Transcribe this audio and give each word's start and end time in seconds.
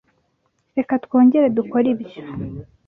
Reka 0.77 0.93
twongere 1.05 1.47
dukore 1.57 1.87
ibyo. 1.95 2.19